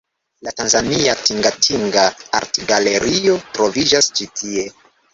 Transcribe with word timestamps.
La 0.45 0.53
tanzania 0.61 1.15
Tingatinga 1.27 2.07
Artgalerio 2.41 3.39
troviĝas 3.55 4.13
ĉi 4.19 4.33
tie. 4.43 4.71